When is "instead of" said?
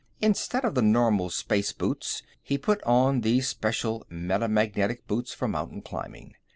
0.19-0.73